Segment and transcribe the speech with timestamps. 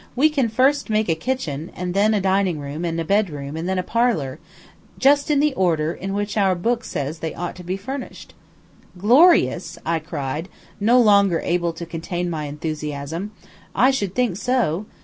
[0.15, 3.69] "We can first make a kitchen, and then a dining room, and a bedroom, and
[3.69, 4.39] then a parlor
[4.97, 8.33] just in the order in which our book says they ought to be furnished."
[8.97, 13.29] "Glorious!" I cried, no longer able to contain my enthusiasm;
[13.75, 14.87] "I should think so.